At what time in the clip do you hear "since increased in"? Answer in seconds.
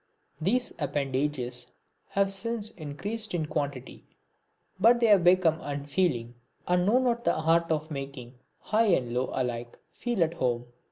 2.31-3.45